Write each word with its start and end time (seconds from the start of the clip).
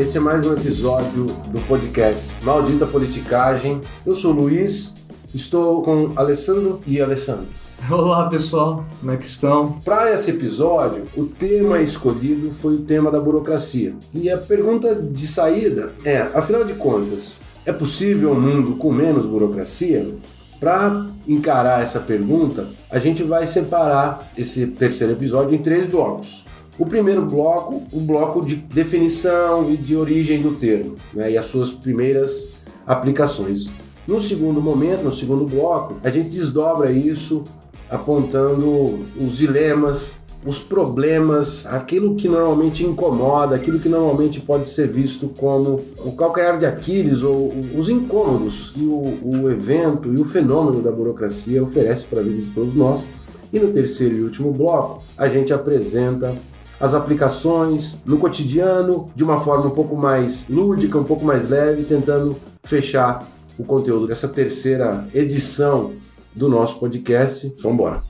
Esse 0.00 0.16
é 0.16 0.20
mais 0.20 0.46
um 0.46 0.54
episódio 0.54 1.26
do 1.26 1.60
podcast 1.68 2.42
Maldita 2.42 2.86
Politicagem. 2.86 3.82
Eu 4.06 4.14
sou 4.14 4.32
o 4.32 4.34
Luiz, 4.34 4.96
estou 5.34 5.82
com 5.82 6.14
Alessandro 6.16 6.80
e 6.86 6.98
Alessandro. 7.02 7.48
Olá 7.90 8.26
pessoal, 8.30 8.86
como 8.98 9.12
é 9.12 9.18
que 9.18 9.26
estão? 9.26 9.72
Para 9.84 10.10
esse 10.10 10.30
episódio, 10.30 11.06
o 11.14 11.26
tema 11.26 11.82
escolhido 11.82 12.50
foi 12.50 12.76
o 12.76 12.80
tema 12.80 13.10
da 13.10 13.20
burocracia. 13.20 13.94
E 14.14 14.30
a 14.30 14.38
pergunta 14.38 14.94
de 14.94 15.26
saída 15.26 15.92
é: 16.02 16.16
afinal 16.32 16.64
de 16.64 16.72
contas, 16.72 17.42
é 17.66 17.72
possível 17.72 18.32
um 18.32 18.40
mundo 18.40 18.76
com 18.76 18.90
menos 18.90 19.26
burocracia? 19.26 20.14
Para 20.58 21.08
encarar 21.28 21.82
essa 21.82 22.00
pergunta, 22.00 22.68
a 22.90 22.98
gente 22.98 23.22
vai 23.22 23.44
separar 23.44 24.30
esse 24.36 24.66
terceiro 24.66 25.12
episódio 25.12 25.54
em 25.54 25.58
três 25.58 25.84
blocos. 25.84 26.48
O 26.78 26.86
primeiro 26.86 27.26
bloco, 27.26 27.82
o 27.92 28.00
bloco 28.00 28.44
de 28.44 28.56
definição 28.56 29.70
e 29.70 29.76
de 29.76 29.96
origem 29.96 30.40
do 30.40 30.52
termo, 30.52 30.96
né, 31.12 31.32
e 31.32 31.36
as 31.36 31.46
suas 31.46 31.70
primeiras 31.70 32.52
aplicações. 32.86 33.70
No 34.06 34.20
segundo 34.20 34.60
momento, 34.60 35.04
no 35.04 35.12
segundo 35.12 35.44
bloco, 35.44 35.96
a 36.02 36.10
gente 36.10 36.30
desdobra 36.30 36.90
isso 36.90 37.44
apontando 37.88 39.00
os 39.20 39.36
dilemas, 39.36 40.20
os 40.44 40.58
problemas, 40.58 41.66
aquilo 41.66 42.14
que 42.14 42.26
normalmente 42.26 42.84
incomoda, 42.84 43.54
aquilo 43.54 43.78
que 43.78 43.88
normalmente 43.88 44.40
pode 44.40 44.68
ser 44.68 44.88
visto 44.88 45.28
como 45.36 45.80
o 45.98 46.12
calcanhar 46.12 46.58
de 46.58 46.64
Aquiles 46.64 47.22
ou 47.22 47.52
os 47.76 47.88
incômodos 47.90 48.70
que 48.70 48.82
o, 48.84 49.18
o 49.22 49.50
evento 49.50 50.12
e 50.14 50.20
o 50.20 50.24
fenômeno 50.24 50.80
da 50.80 50.90
burocracia 50.90 51.62
oferece 51.62 52.06
para 52.06 52.20
a 52.20 52.22
vida 52.22 52.42
de 52.42 52.48
todos 52.48 52.74
nós. 52.74 53.06
E 53.52 53.58
no 53.58 53.72
terceiro 53.72 54.16
e 54.16 54.22
último 54.22 54.52
bloco, 54.52 55.02
a 55.18 55.28
gente 55.28 55.52
apresenta 55.52 56.34
as 56.80 56.94
aplicações 56.94 58.00
no 58.06 58.18
cotidiano 58.18 59.06
de 59.14 59.22
uma 59.22 59.40
forma 59.40 59.66
um 59.66 59.70
pouco 59.70 59.94
mais 59.94 60.48
lúdica, 60.48 60.98
um 60.98 61.04
pouco 61.04 61.24
mais 61.24 61.50
leve, 61.50 61.84
tentando 61.84 62.36
fechar 62.64 63.28
o 63.58 63.64
conteúdo 63.64 64.06
dessa 64.06 64.26
terceira 64.26 65.04
edição 65.14 65.92
do 66.34 66.48
nosso 66.48 66.80
podcast. 66.80 67.54
Vamos 67.60 67.74
embora. 67.74 68.09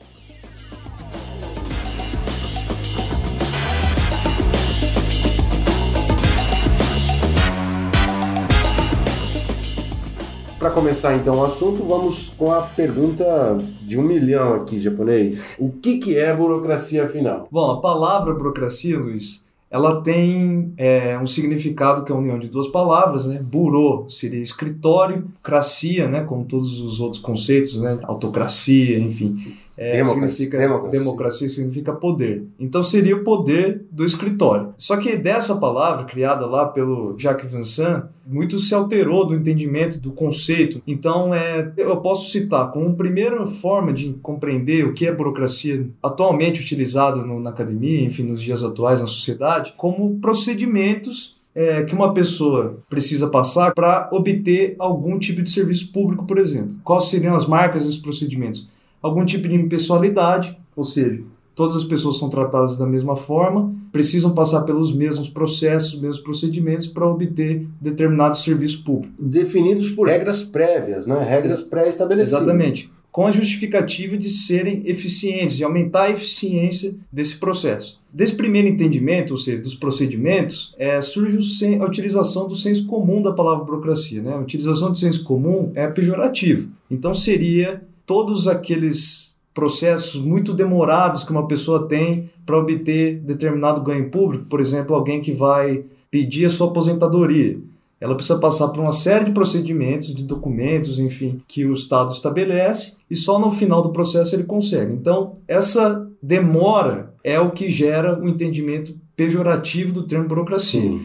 Começar 10.80 11.14
então 11.14 11.36
o 11.36 11.44
assunto, 11.44 11.84
vamos 11.84 12.32
com 12.38 12.50
a 12.50 12.62
pergunta 12.62 13.58
de 13.82 13.98
um 13.98 14.02
milhão 14.02 14.54
aqui, 14.54 14.80
japonês. 14.80 15.54
O 15.58 15.68
que, 15.70 15.98
que 15.98 16.16
é 16.16 16.34
burocracia 16.34 17.04
afinal? 17.04 17.46
Bom, 17.52 17.72
a 17.72 17.80
palavra 17.82 18.32
burocracia, 18.32 18.98
Luiz, 18.98 19.44
ela 19.70 20.00
tem 20.00 20.72
é, 20.78 21.18
um 21.18 21.26
significado 21.26 22.02
que 22.02 22.10
é 22.10 22.14
a 22.14 22.18
união 22.18 22.38
de 22.38 22.48
duas 22.48 22.66
palavras, 22.66 23.26
né? 23.26 23.42
Burô 23.42 24.06
seria 24.08 24.42
escritório, 24.42 25.26
cracia, 25.42 26.08
né? 26.08 26.22
Como 26.22 26.46
todos 26.46 26.80
os 26.80 26.98
outros 26.98 27.20
conceitos, 27.20 27.78
né? 27.78 27.98
Autocracia, 28.04 28.98
enfim. 28.98 29.36
É, 29.80 29.92
democracia, 29.92 30.28
significa, 30.28 30.58
democracia. 30.58 30.98
democracia 30.98 31.48
significa 31.48 31.92
poder. 31.94 32.44
Então 32.58 32.82
seria 32.82 33.16
o 33.16 33.24
poder 33.24 33.86
do 33.90 34.04
escritório. 34.04 34.74
Só 34.76 34.98
que 34.98 35.16
dessa 35.16 35.56
palavra, 35.56 36.04
criada 36.04 36.44
lá 36.44 36.66
pelo 36.66 37.14
Jacques 37.16 37.50
Vincent, 37.50 38.04
muito 38.26 38.58
se 38.58 38.74
alterou 38.74 39.26
do 39.26 39.34
entendimento 39.34 39.98
do 39.98 40.12
conceito. 40.12 40.82
Então 40.86 41.34
é, 41.34 41.72
eu 41.78 41.96
posso 41.96 42.30
citar 42.30 42.70
como 42.70 42.94
primeira 42.94 43.46
forma 43.46 43.90
de 43.90 44.12
compreender 44.20 44.84
o 44.84 44.92
que 44.92 45.06
é 45.06 45.14
burocracia 45.14 45.88
atualmente 46.02 46.60
utilizada 46.60 47.24
na 47.24 47.48
academia, 47.48 48.02
enfim, 48.02 48.24
nos 48.24 48.42
dias 48.42 48.62
atuais 48.62 49.00
na 49.00 49.06
sociedade, 49.06 49.72
como 49.78 50.18
procedimentos 50.20 51.40
é, 51.54 51.84
que 51.84 51.94
uma 51.94 52.12
pessoa 52.12 52.78
precisa 52.90 53.28
passar 53.28 53.72
para 53.72 54.10
obter 54.12 54.76
algum 54.78 55.18
tipo 55.18 55.40
de 55.40 55.50
serviço 55.50 55.90
público, 55.90 56.26
por 56.26 56.36
exemplo. 56.36 56.76
Quais 56.84 57.04
seriam 57.04 57.34
as 57.34 57.46
marcas 57.46 57.82
desses 57.82 57.98
procedimentos? 57.98 58.68
Algum 59.02 59.24
tipo 59.24 59.48
de 59.48 59.54
impessoalidade, 59.54 60.58
ou 60.76 60.84
seja, 60.84 61.22
todas 61.54 61.76
as 61.76 61.84
pessoas 61.84 62.18
são 62.18 62.28
tratadas 62.28 62.76
da 62.76 62.86
mesma 62.86 63.16
forma, 63.16 63.74
precisam 63.92 64.32
passar 64.32 64.62
pelos 64.62 64.94
mesmos 64.94 65.28
processos, 65.28 66.00
mesmos 66.00 66.20
procedimentos 66.20 66.86
para 66.86 67.06
obter 67.06 67.66
determinado 67.80 68.36
serviço 68.38 68.84
público. 68.84 69.12
Definidos 69.18 69.90
por 69.90 70.08
regras 70.08 70.42
prévias, 70.42 71.06
né? 71.06 71.22
regras 71.22 71.60
pré-estabelecidas. 71.60 72.40
Exatamente. 72.40 72.90
Com 73.10 73.26
a 73.26 73.32
justificativa 73.32 74.16
de 74.16 74.30
serem 74.30 74.84
eficientes, 74.86 75.56
de 75.56 75.64
aumentar 75.64 76.04
a 76.04 76.10
eficiência 76.10 76.94
desse 77.12 77.36
processo. 77.36 78.00
Desse 78.12 78.36
primeiro 78.36 78.68
entendimento, 78.68 79.32
ou 79.32 79.36
seja, 79.36 79.60
dos 79.60 79.74
procedimentos, 79.74 80.74
é, 80.78 81.00
surge 81.00 81.36
a 81.76 81.84
utilização 81.84 82.46
do 82.46 82.54
senso 82.54 82.86
comum 82.86 83.20
da 83.20 83.32
palavra 83.32 83.64
burocracia. 83.64 84.22
Né? 84.22 84.32
A 84.32 84.38
utilização 84.38 84.92
do 84.92 84.98
senso 84.98 85.24
comum 85.24 85.72
é 85.74 85.88
pejorativo. 85.88 86.70
Então 86.88 87.12
seria 87.12 87.82
todos 88.10 88.48
aqueles 88.48 89.36
processos 89.54 90.20
muito 90.20 90.52
demorados 90.52 91.22
que 91.22 91.30
uma 91.30 91.46
pessoa 91.46 91.86
tem 91.86 92.28
para 92.44 92.58
obter 92.58 93.20
determinado 93.20 93.82
ganho 93.82 94.10
público, 94.10 94.48
por 94.48 94.60
exemplo, 94.60 94.96
alguém 94.96 95.20
que 95.20 95.30
vai 95.30 95.84
pedir 96.10 96.44
a 96.44 96.50
sua 96.50 96.66
aposentadoria. 96.66 97.60
Ela 98.00 98.16
precisa 98.16 98.40
passar 98.40 98.66
por 98.70 98.80
uma 98.80 98.90
série 98.90 99.26
de 99.26 99.30
procedimentos, 99.30 100.12
de 100.12 100.24
documentos, 100.24 100.98
enfim, 100.98 101.40
que 101.46 101.64
o 101.64 101.72
Estado 101.72 102.10
estabelece 102.10 102.96
e 103.08 103.14
só 103.14 103.38
no 103.38 103.48
final 103.48 103.80
do 103.80 103.90
processo 103.92 104.34
ele 104.34 104.42
consegue. 104.42 104.92
Então, 104.92 105.36
essa 105.46 106.04
demora 106.20 107.14
é 107.22 107.38
o 107.38 107.52
que 107.52 107.70
gera 107.70 108.20
o 108.20 108.28
entendimento 108.28 108.92
pejorativo 109.14 109.92
do 109.92 110.02
termo 110.02 110.26
burocracia. 110.26 110.80
Sim. 110.80 111.00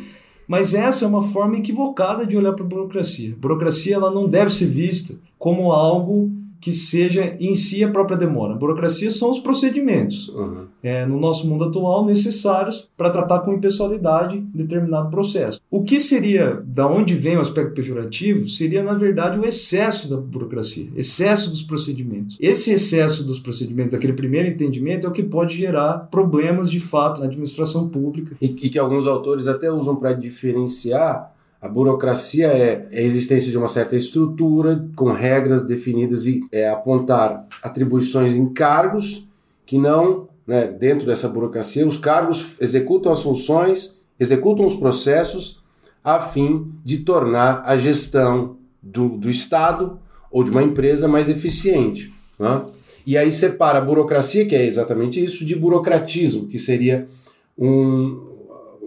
Mas 0.48 0.74
essa 0.74 1.06
é 1.06 1.08
uma 1.08 1.22
forma 1.22 1.56
equivocada 1.58 2.26
de 2.26 2.36
olhar 2.36 2.54
para 2.54 2.66
a 2.66 2.68
burocracia. 2.68 3.34
A 3.34 3.40
burocracia 3.40 3.94
ela 3.94 4.10
não 4.10 4.28
deve 4.28 4.50
ser 4.52 4.66
vista 4.66 5.14
como 5.38 5.72
algo 5.72 6.32
que 6.66 6.74
seja 6.74 7.38
em 7.40 7.54
si 7.54 7.84
a 7.84 7.92
própria 7.92 8.18
demora. 8.18 8.56
A 8.56 8.58
burocracia 8.58 9.12
são 9.12 9.30
os 9.30 9.38
procedimentos, 9.38 10.30
uhum. 10.30 10.66
é, 10.82 11.06
no 11.06 11.20
nosso 11.20 11.48
mundo 11.48 11.66
atual, 11.66 12.04
necessários 12.04 12.90
para 12.98 13.12
tratar 13.12 13.42
com 13.42 13.54
impessoalidade 13.54 14.40
determinado 14.52 15.12
processo. 15.12 15.62
O 15.70 15.84
que 15.84 16.00
seria, 16.00 16.64
da 16.66 16.88
onde 16.88 17.14
vem 17.14 17.38
o 17.38 17.40
aspecto 17.40 17.76
pejorativo, 17.76 18.50
seria, 18.50 18.82
na 18.82 18.96
verdade, 18.96 19.38
o 19.38 19.46
excesso 19.46 20.10
da 20.10 20.18
burocracia, 20.18 20.90
excesso 20.96 21.52
dos 21.52 21.62
procedimentos. 21.62 22.36
Esse 22.42 22.72
excesso 22.72 23.24
dos 23.24 23.38
procedimentos, 23.38 23.92
daquele 23.92 24.14
primeiro 24.14 24.48
entendimento, 24.48 25.06
é 25.06 25.10
o 25.12 25.14
que 25.14 25.22
pode 25.22 25.56
gerar 25.56 26.08
problemas 26.10 26.72
de 26.72 26.80
fato 26.80 27.20
na 27.20 27.28
administração 27.28 27.90
pública. 27.90 28.36
E, 28.42 28.48
e 28.48 28.70
que 28.72 28.80
alguns 28.80 29.06
autores 29.06 29.46
até 29.46 29.72
usam 29.72 29.96
para 29.98 30.14
diferenciar 30.14 31.35
a 31.62 31.68
burocracia 31.68 32.48
é, 32.48 32.88
é 32.92 33.00
a 33.00 33.04
existência 33.04 33.52
de 33.52 33.58
uma 33.58 33.68
certa 33.68 33.96
estrutura 33.96 34.88
com 34.96 35.12
regras 35.12 35.66
definidas 35.66 36.28
e 36.28 36.42
é 36.52 36.70
apontar 36.70 37.48
atribuições 37.64 38.36
em 38.36 38.54
cargos 38.54 39.28
que 39.66 39.78
não, 39.78 40.28
né, 40.46 40.68
dentro 40.68 41.06
dessa 41.06 41.28
burocracia, 41.28 41.88
os 41.88 41.98
cargos 41.98 42.56
executam 42.60 43.12
as 43.12 43.22
funções, 43.22 44.00
executam 44.20 44.66
os 44.66 44.76
processos 44.76 45.64
a 46.04 46.20
fim 46.20 46.72
de 46.84 47.00
tornar 47.00 47.64
a 47.66 47.76
gestão 47.78 48.58
do, 48.82 49.10
do 49.10 49.30
Estado 49.30 50.00
ou 50.32 50.44
de 50.44 50.52
uma 50.52 50.62
empresa 50.62 51.08
mais 51.08 51.30
eficiente. 51.30 52.14
Né? 52.38 52.62
E 53.08 53.18
aí 53.18 53.32
separa 53.32 53.80
a 53.80 53.82
burocracia, 53.82 54.46
que 54.46 54.56
é 54.56 54.66
exatamente 54.66 55.24
isso, 55.24 55.44
de 55.44 55.56
burocratismo, 55.56 56.48
que 56.48 56.60
seria 56.60 57.08
um, 57.58 58.35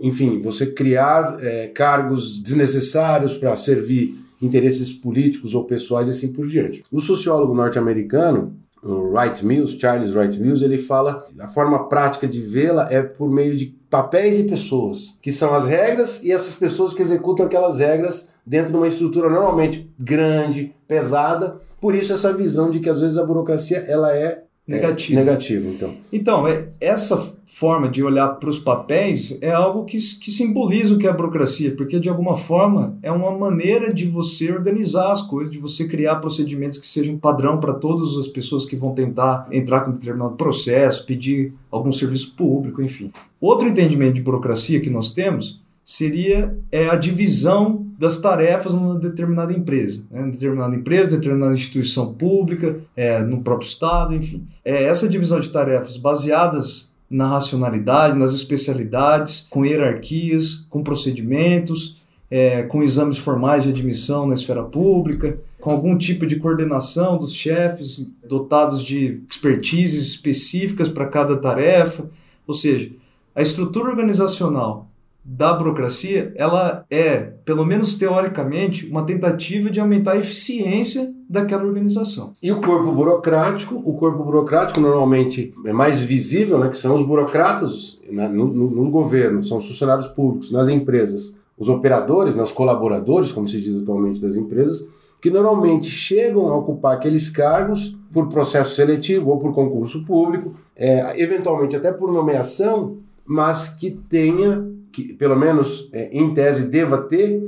enfim, 0.01 0.41
você 0.41 0.67
criar 0.67 1.37
é, 1.41 1.69
cargos 1.69 2.41
desnecessários 2.41 3.35
para 3.35 3.55
servir 3.57 4.15
interesses 4.41 4.93
políticos 4.93 5.55
ou 5.55 5.65
pessoais 5.65 6.09
e 6.09 6.11
assim 6.11 6.33
por 6.33 6.47
diante. 6.47 6.83
O 6.93 7.01
sociólogo 7.01 7.55
norte-americano, 7.55 8.55
o 8.83 9.11
Wright 9.11 9.45
Mills, 9.45 9.79
Charles 9.79 10.15
Wright 10.15 10.39
Mills, 10.39 10.65
ele 10.65 10.79
fala 10.79 11.27
a 11.39 11.49
forma 11.49 11.89
prática 11.89 12.27
de 12.29 12.41
vê-la 12.41 12.89
é 12.91 13.03
por 13.03 13.29
meio 13.29 13.57
de 13.57 13.67
papéis 13.91 14.39
e 14.39 14.45
pessoas, 14.45 15.19
que 15.21 15.33
são 15.33 15.55
as 15.55 15.67
regras 15.67 16.23
e 16.23 16.31
essas 16.31 16.57
pessoas 16.57 16.95
que 16.95 17.03
executam 17.03 17.47
aquelas 17.47 17.79
regras 17.79 18.31
dentro 18.47 18.73
de 18.73 18.77
uma 18.77 18.87
estrutura 18.87 19.29
normalmente 19.29 19.91
grande, 19.99 20.75
pesada. 20.87 21.61
Por 21.81 21.95
isso 21.95 22.13
essa 22.13 22.33
visão 22.33 22.71
de 22.71 22.81
que 22.81 22.89
às 22.89 23.01
vezes 23.01 23.19
a 23.19 23.25
burocracia 23.25 23.79
ela 23.79 24.15
é 24.15 24.45
Negativo. 24.69 25.19
É, 25.19 25.25
negativo, 25.25 25.69
então. 25.71 25.95
Então, 26.13 26.47
é, 26.47 26.69
essa 26.79 27.17
forma 27.47 27.89
de 27.89 28.03
olhar 28.03 28.29
para 28.29 28.51
os 28.51 28.59
papéis 28.59 29.39
é 29.41 29.51
algo 29.51 29.87
que, 29.87 29.97
que 29.97 30.31
simboliza 30.31 30.95
o 30.95 30.99
que 30.99 31.07
é 31.07 31.11
a 31.11 31.15
burocracia, 31.15 31.75
porque 31.75 31.99
de 31.99 32.11
alguma 32.11 32.37
forma 32.37 32.99
é 33.03 33.11
uma 33.11 33.31
maneira 33.31 33.93
de 33.93 34.07
você 34.07 34.53
organizar 34.53 35.11
as 35.11 35.23
coisas, 35.23 35.51
de 35.51 35.59
você 35.59 35.89
criar 35.89 36.17
procedimentos 36.17 36.79
que 36.79 36.87
sejam 36.87 37.17
padrão 37.17 37.59
para 37.59 37.73
todas 37.73 38.19
as 38.19 38.29
pessoas 38.29 38.67
que 38.67 38.77
vão 38.77 38.93
tentar 38.93 39.49
entrar 39.51 39.81
com 39.81 39.91
um 39.91 39.95
determinado 39.95 40.37
processo, 40.37 41.07
pedir 41.07 41.55
algum 41.71 41.91
serviço 41.91 42.35
público, 42.37 42.83
enfim. 42.83 43.11
Outro 43.41 43.67
entendimento 43.67 44.17
de 44.17 44.23
burocracia 44.23 44.81
que 44.81 44.91
nós 44.91 45.15
temos 45.15 45.63
seria 45.89 46.55
é, 46.71 46.91
a 46.91 46.97
divisão 46.97 47.87
das 47.99 48.21
tarefas 48.21 48.75
numa 48.75 48.99
determinada 48.99 49.55
empresa, 49.55 50.05
né? 50.11 50.31
determinada 50.31 50.77
empresa, 50.77 51.17
determinada 51.17 51.55
instituição 51.55 52.13
pública, 52.13 52.79
é, 52.95 53.23
no 53.23 53.41
próprio 53.41 53.67
estado, 53.67 54.15
enfim. 54.15 54.47
É, 54.63 54.85
essa 54.85 55.09
divisão 55.09 55.41
de 55.41 55.49
tarefas 55.49 55.97
baseadas 55.97 56.93
na 57.09 57.27
racionalidade, 57.27 58.19
nas 58.19 58.35
especialidades, 58.35 59.47
com 59.49 59.65
hierarquias, 59.65 60.67
com 60.69 60.83
procedimentos, 60.83 62.03
é, 62.31 62.65
com 62.65 62.83
exames 62.83 63.17
formais 63.17 63.63
de 63.63 63.71
admissão 63.71 64.27
na 64.27 64.35
esfera 64.35 64.65
pública, 64.65 65.39
com 65.59 65.71
algum 65.71 65.97
tipo 65.97 66.27
de 66.27 66.37
coordenação 66.37 67.17
dos 67.17 67.33
chefes 67.33 68.13
dotados 68.29 68.85
de 68.85 69.23
expertises 69.27 70.07
específicas 70.07 70.91
para 70.91 71.07
cada 71.07 71.35
tarefa. 71.39 72.05
Ou 72.47 72.53
seja, 72.53 72.91
a 73.35 73.41
estrutura 73.41 73.89
organizacional 73.89 74.87
da 75.31 75.53
burocracia, 75.53 76.33
ela 76.37 76.87
é, 76.91 77.19
pelo 77.45 77.63
menos 77.63 77.95
teoricamente, 77.95 78.87
uma 78.87 79.05
tentativa 79.05 79.69
de 79.69 79.79
aumentar 79.79 80.13
a 80.13 80.17
eficiência 80.17 81.13
daquela 81.29 81.65
organização. 81.65 82.33
E 82.43 82.51
o 82.51 82.63
corpo 82.63 82.91
burocrático, 82.93 83.75
o 83.75 83.93
corpo 83.93 84.25
burocrático 84.25 84.81
normalmente 84.81 85.53
é 85.67 85.73
mais 85.73 86.01
visível, 86.01 86.59
né, 86.59 86.71
que 86.71 86.79
são 86.79 86.95
os 86.95 87.07
burocratas 87.07 88.01
né, 88.11 88.27
no, 88.27 88.47
no, 88.47 88.71
no, 88.71 88.91
governo, 88.91 89.45
são 89.45 89.59
os 89.59 89.67
funcionários 89.67 90.07
públicos, 90.07 90.51
nas 90.51 90.71
empresas, 90.71 91.39
os 91.59 91.69
operadores, 91.69 92.35
né, 92.35 92.43
os 92.43 92.53
colaboradores, 92.53 93.31
como 93.31 93.47
se 93.47 93.61
diz 93.61 93.77
atualmente 93.77 94.23
das 94.23 94.35
empresas, 94.35 94.89
que 95.21 95.31
normalmente 95.31 95.91
chegam 95.91 96.49
a 96.49 96.57
ocupar 96.57 96.95
aqueles 96.95 97.29
cargos 97.29 97.95
por 98.15 98.29
processo 98.29 98.75
seletivo 98.75 99.29
ou 99.29 99.39
por 99.39 99.53
concurso 99.53 100.07
público, 100.07 100.55
é, 100.75 101.21
eventualmente 101.21 101.77
até 101.77 101.93
por 101.93 102.11
nomeação, 102.11 102.97
mas 103.27 103.69
que 103.69 103.91
tenha 103.91 104.78
que 104.93 105.13
pelo 105.13 105.37
menos 105.37 105.89
é, 105.93 106.09
em 106.13 106.33
tese 106.35 106.69
deva 106.69 106.99
ter 106.99 107.43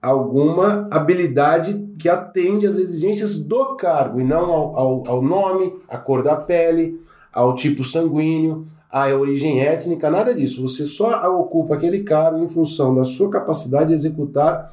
alguma 0.00 0.88
habilidade 0.90 1.84
que 1.98 2.08
atende 2.08 2.66
às 2.66 2.76
exigências 2.76 3.42
do 3.42 3.76
cargo 3.76 4.20
e 4.20 4.24
não 4.24 4.52
ao, 4.52 4.76
ao, 4.76 5.08
ao 5.08 5.22
nome, 5.22 5.74
à 5.88 5.98
cor 5.98 6.22
da 6.22 6.36
pele, 6.36 7.00
ao 7.32 7.54
tipo 7.54 7.82
sanguíneo, 7.82 8.66
à 8.90 9.06
origem 9.08 9.60
étnica, 9.60 10.10
nada 10.10 10.34
disso. 10.34 10.62
Você 10.62 10.84
só 10.84 11.28
ocupa 11.38 11.74
aquele 11.74 12.02
cargo 12.02 12.38
em 12.38 12.48
função 12.48 12.94
da 12.94 13.04
sua 13.04 13.28
capacidade 13.28 13.88
de 13.88 13.94
executar 13.94 14.72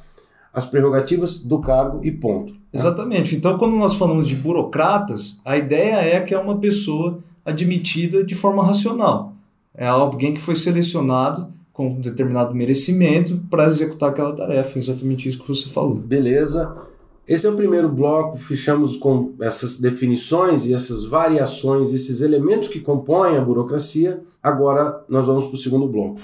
as 0.52 0.64
prerrogativas 0.64 1.40
do 1.40 1.58
cargo 1.58 2.00
e 2.04 2.12
ponto. 2.12 2.52
Né? 2.52 2.58
Exatamente. 2.72 3.34
Então, 3.34 3.58
quando 3.58 3.76
nós 3.76 3.96
falamos 3.96 4.28
de 4.28 4.36
burocratas, 4.36 5.40
a 5.44 5.56
ideia 5.56 5.96
é 5.96 6.20
que 6.20 6.32
é 6.32 6.38
uma 6.38 6.58
pessoa 6.58 7.18
admitida 7.44 8.24
de 8.24 8.34
forma 8.34 8.64
racional. 8.64 9.32
É 9.74 9.86
alguém 9.86 10.32
que 10.32 10.40
foi 10.40 10.54
selecionado 10.54 11.52
com 11.74 12.00
determinado 12.00 12.54
merecimento 12.54 13.42
para 13.50 13.66
executar 13.66 14.10
aquela 14.10 14.32
tarefa. 14.32 14.78
Exatamente 14.78 15.28
isso 15.28 15.40
que 15.40 15.48
você 15.48 15.68
falou. 15.68 15.96
Beleza. 15.96 16.74
Esse 17.26 17.46
é 17.46 17.50
o 17.50 17.56
primeiro 17.56 17.88
bloco, 17.88 18.36
fechamos 18.36 18.96
com 18.96 19.32
essas 19.40 19.80
definições 19.80 20.66
e 20.66 20.74
essas 20.74 21.04
variações, 21.04 21.90
esses 21.90 22.20
elementos 22.20 22.68
que 22.68 22.80
compõem 22.80 23.36
a 23.36 23.40
burocracia. 23.40 24.22
Agora 24.42 25.02
nós 25.08 25.26
vamos 25.26 25.44
para 25.44 25.54
o 25.54 25.58
segundo 25.58 25.88
bloco. 25.88 26.20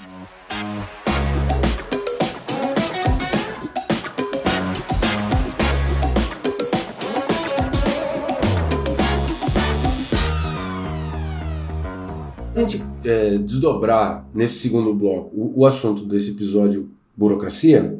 É, 13.11 13.37
desdobrar 13.37 14.25
nesse 14.33 14.59
segundo 14.59 14.93
bloco 14.93 15.29
o, 15.35 15.61
o, 15.61 15.65
assunto 15.65 16.05
desse 16.05 16.31
episódio 16.31 16.89
burocracia, 17.15 17.99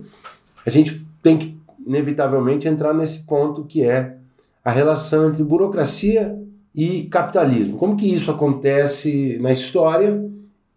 a 0.65 0.69
gente 0.69 1.05
tem 1.21 1.37
que 1.37 1.57
inevitavelmente 1.85 2.67
entrar 2.67 2.93
nesse 2.93 3.25
ponto 3.25 3.65
que 3.65 3.83
é 3.83 4.15
a 4.63 4.71
relação 4.71 5.29
entre 5.29 5.43
burocracia 5.43 6.37
e 6.73 7.03
capitalismo. 7.03 7.77
Como 7.77 7.97
que 7.97 8.05
isso 8.05 8.31
acontece 8.31 9.37
na 9.41 9.51
história 9.51 10.23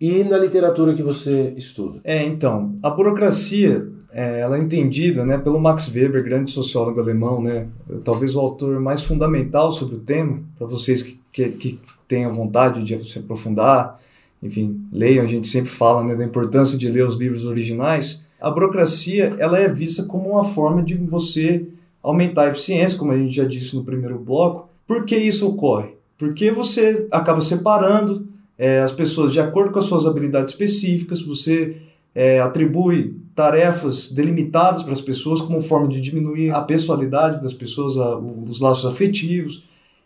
e 0.00 0.24
na 0.24 0.36
literatura 0.36 0.94
que 0.94 1.02
você 1.02 1.54
estuda? 1.56 2.00
É, 2.02 2.22
então, 2.24 2.74
a 2.82 2.90
burocracia 2.90 3.86
é, 4.12 4.40
ela 4.40 4.56
é 4.56 4.60
entendida 4.60 5.24
né, 5.24 5.38
pelo 5.38 5.60
Max 5.60 5.92
Weber, 5.94 6.24
grande 6.24 6.50
sociólogo 6.50 7.00
alemão, 7.00 7.42
né, 7.42 7.68
talvez 8.02 8.34
o 8.34 8.40
autor 8.40 8.80
mais 8.80 9.02
fundamental 9.02 9.70
sobre 9.70 9.96
o 9.96 10.00
tema, 10.00 10.40
para 10.58 10.66
vocês 10.66 11.02
que, 11.02 11.20
que, 11.32 11.48
que 11.50 11.78
tenham 12.08 12.32
vontade 12.32 12.82
de 12.82 13.10
se 13.10 13.18
aprofundar, 13.18 14.00
enfim, 14.44 14.86
leiam, 14.92 15.24
a 15.24 15.26
gente 15.26 15.48
sempre 15.48 15.70
fala 15.70 16.04
né, 16.04 16.14
da 16.14 16.22
importância 16.22 16.76
de 16.76 16.86
ler 16.86 17.06
os 17.06 17.16
livros 17.16 17.46
originais, 17.46 18.26
a 18.38 18.50
burocracia 18.50 19.34
ela 19.38 19.58
é 19.58 19.72
vista 19.72 20.04
como 20.04 20.32
uma 20.32 20.44
forma 20.44 20.82
de 20.82 20.94
você 20.94 21.66
aumentar 22.02 22.42
a 22.42 22.50
eficiência, 22.50 22.98
como 22.98 23.10
a 23.10 23.16
gente 23.16 23.34
já 23.34 23.44
disse 23.46 23.74
no 23.74 23.82
primeiro 23.82 24.18
bloco. 24.18 24.68
Por 24.86 25.06
que 25.06 25.16
isso 25.16 25.48
ocorre? 25.48 25.94
Porque 26.18 26.50
você 26.50 27.08
acaba 27.10 27.40
separando 27.40 28.28
é, 28.58 28.80
as 28.80 28.92
pessoas 28.92 29.32
de 29.32 29.40
acordo 29.40 29.72
com 29.72 29.78
as 29.78 29.86
suas 29.86 30.04
habilidades 30.04 30.52
específicas, 30.52 31.22
você 31.22 31.78
é, 32.14 32.38
atribui 32.38 33.16
tarefas 33.34 34.12
delimitadas 34.12 34.82
para 34.82 34.92
as 34.92 35.00
pessoas 35.00 35.40
como 35.40 35.62
forma 35.62 35.88
de 35.88 36.02
diminuir 36.02 36.50
a 36.50 36.60
pessoalidade 36.60 37.42
das 37.42 37.54
pessoas, 37.54 37.96
a, 37.96 38.18
os 38.18 38.60
laços 38.60 38.84
afetivos. 38.84 39.64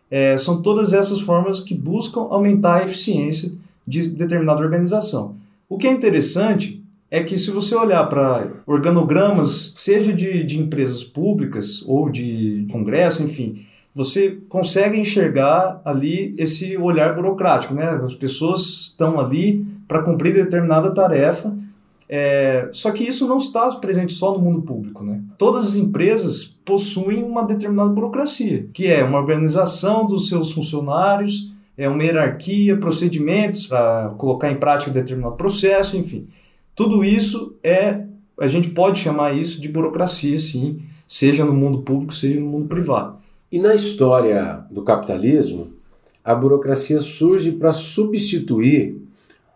É, 0.08 0.38
são 0.38 0.62
todas 0.62 0.92
essas 0.92 1.20
formas 1.20 1.58
que 1.58 1.74
buscam 1.74 2.20
aumentar 2.30 2.76
a 2.76 2.84
eficiência 2.84 3.52
de 3.88 4.08
determinada 4.08 4.60
organização. 4.60 5.36
O 5.68 5.78
que 5.78 5.86
é 5.86 5.92
interessante 5.92 6.84
é 7.10 7.22
que 7.22 7.38
se 7.38 7.50
você 7.50 7.74
olhar 7.74 8.04
para 8.04 8.48
organogramas, 8.66 9.72
seja 9.76 10.12
de, 10.12 10.44
de 10.44 10.58
empresas 10.58 11.02
públicas 11.02 11.82
ou 11.86 12.10
de 12.10 12.66
congresso, 12.70 13.22
enfim, 13.22 13.64
você 13.94 14.38
consegue 14.48 14.98
enxergar 14.98 15.80
ali 15.84 16.34
esse 16.38 16.76
olhar 16.76 17.14
burocrático, 17.14 17.74
né? 17.74 17.88
As 18.04 18.14
pessoas 18.14 18.90
estão 18.90 19.18
ali 19.18 19.66
para 19.86 20.02
cumprir 20.02 20.34
determinada 20.34 20.92
tarefa 20.92 21.56
é, 22.08 22.70
só 22.72 22.90
que 22.90 23.04
isso 23.04 23.28
não 23.28 23.36
está 23.36 23.68
presente 23.76 24.14
só 24.14 24.32
no 24.32 24.38
mundo 24.38 24.62
público. 24.62 25.04
Né? 25.04 25.20
Todas 25.36 25.68
as 25.68 25.76
empresas 25.76 26.58
possuem 26.64 27.22
uma 27.22 27.42
determinada 27.42 27.90
burocracia, 27.90 28.66
que 28.72 28.86
é 28.86 29.04
uma 29.04 29.18
organização 29.18 30.06
dos 30.06 30.28
seus 30.28 30.52
funcionários, 30.52 31.52
é 31.78 31.88
uma 31.88 32.02
hierarquia, 32.02 32.76
procedimentos 32.76 33.68
para 33.68 34.12
colocar 34.18 34.50
em 34.50 34.56
prática 34.56 34.90
determinado 34.90 35.36
processo, 35.36 35.96
enfim. 35.96 36.26
Tudo 36.74 37.04
isso 37.04 37.56
é, 37.62 38.02
a 38.38 38.48
gente 38.48 38.70
pode 38.70 38.98
chamar 38.98 39.32
isso 39.32 39.60
de 39.60 39.68
burocracia, 39.68 40.36
sim, 40.40 40.80
seja 41.06 41.44
no 41.44 41.52
mundo 41.52 41.82
público, 41.82 42.12
seja 42.12 42.40
no 42.40 42.46
mundo 42.46 42.66
privado. 42.66 43.16
E 43.50 43.60
na 43.60 43.76
história 43.76 44.64
do 44.70 44.82
capitalismo, 44.82 45.68
a 46.24 46.34
burocracia 46.34 46.98
surge 46.98 47.52
para 47.52 47.70
substituir 47.70 49.00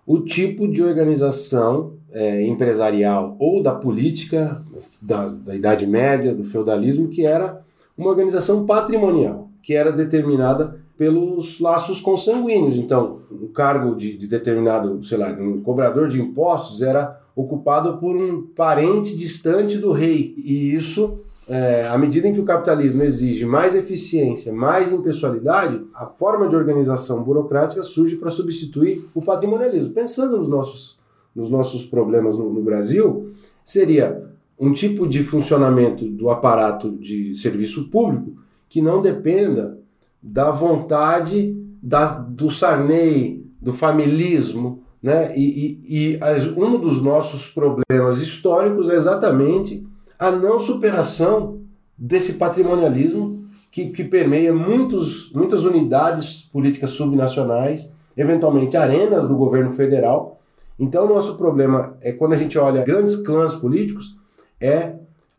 o 0.07 0.21
tipo 0.21 0.69
de 0.69 0.81
organização 0.81 1.95
é, 2.13 2.47
empresarial 2.47 3.37
ou 3.39 3.63
da 3.63 3.75
política 3.75 4.63
da, 5.01 5.27
da 5.29 5.57
Idade 5.57 5.87
Média, 5.87 6.35
do 6.35 6.45
feudalismo, 6.45 7.09
que 7.09 7.27
era 7.27 7.61
uma 7.99 8.11
organização 8.11 8.65
patrimonial, 8.65 9.51
que 9.63 9.75
era 9.75 9.93
determinada 9.93 10.82
pelos 10.97 11.59
laços 11.61 12.01
consanguíneos. 12.01 12.77
Então, 12.77 13.21
o 13.31 13.49
cargo 13.49 13.95
de, 13.95 14.17
de, 14.17 14.27
determinado, 14.27 15.05
sei 15.05 15.19
lá, 15.19 15.31
um 15.33 15.61
cobrador 15.61 16.09
de 16.09 16.21
impostos 16.21 16.83
era 16.83 17.21
ocupado 17.35 17.99
por 17.99 18.15
um 18.15 18.43
parente 18.43 19.17
distante 19.17 19.79
do 19.79 19.93
rei. 19.93 20.35
E 20.37 20.75
isso, 20.75 21.15
é, 21.49 21.89
à 21.89 21.97
medida 21.97 22.29
em 22.29 22.35
que 22.35 22.41
o 22.41 22.45
capitalismo 22.45 23.03
exige 23.03 23.47
mais 23.47 23.75
eficiência, 23.75 24.53
mais 24.53 24.93
impessoalidade, 24.93 25.83
a 25.95 26.07
forma 26.07 26.49
de 26.49 26.55
organização 26.55 27.23
burocrática 27.23 27.83
surge 27.83 28.17
para 28.17 28.31
substituir 28.31 29.03
o 29.15 29.23
patrimonialismo. 29.23 29.95
Pensando 29.95 30.37
nos 30.37 30.49
nossos 30.49 31.01
nos 31.35 31.49
nossos 31.49 31.85
problemas 31.87 32.37
no, 32.37 32.53
no 32.53 32.63
Brasil 32.63 33.31
seria 33.65 34.23
um 34.59 34.73
tipo 34.73 35.09
de 35.09 35.25
funcionamento 35.25 36.07
do 36.07 36.31
aparato 36.31 36.91
de 36.93 37.35
serviço 37.35 37.89
público 37.89 38.37
que 38.69 38.81
não 38.81 39.03
dependa 39.03 39.79
da 40.23 40.51
vontade 40.51 41.57
da, 41.83 42.07
do 42.07 42.51
Sarney, 42.51 43.45
do 43.61 43.73
familismo, 43.73 44.83
né? 45.03 45.37
E, 45.37 45.43
e, 45.43 46.15
e 46.15 46.23
as, 46.23 46.47
um 46.47 46.79
dos 46.79 47.03
nossos 47.03 47.49
problemas 47.49 48.21
históricos 48.21 48.89
é 48.89 48.95
exatamente 48.95 49.85
a 50.19 50.31
não 50.31 50.61
superação 50.61 51.61
desse 51.99 52.35
patrimonialismo 52.35 53.45
que, 53.71 53.91
que 53.91 54.05
permeia 54.05 54.55
muitos, 54.55 55.33
muitas 55.33 55.65
unidades 55.65 56.49
políticas 56.53 56.91
subnacionais, 56.91 57.93
eventualmente 58.17 58.77
arenas 58.77 59.27
do 59.27 59.37
governo 59.37 59.73
federal, 59.73 60.39
então, 60.83 61.07
nosso 61.07 61.37
problema 61.37 61.97
é 62.01 62.11
quando 62.11 62.33
a 62.33 62.37
gente 62.37 62.59
olha 62.59 62.85
grandes 62.85 63.17
clãs 63.17 63.55
políticos, 63.55 64.19
é 64.61 64.95